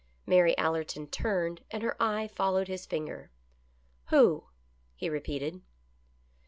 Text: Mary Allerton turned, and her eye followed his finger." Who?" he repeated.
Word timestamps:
Mary 0.25 0.57
Allerton 0.57 1.05
turned, 1.05 1.63
and 1.69 1.83
her 1.83 1.95
eye 2.01 2.27
followed 2.27 2.67
his 2.67 2.87
finger." 2.87 3.29
Who?" 4.09 4.45
he 4.95 5.11
repeated. 5.11 5.61